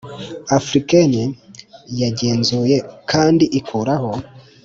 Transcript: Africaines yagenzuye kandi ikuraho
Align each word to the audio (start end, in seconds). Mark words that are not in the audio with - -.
Africaines 0.57 1.35
yagenzuye 2.01 2.77
kandi 3.11 3.45
ikuraho 3.59 4.11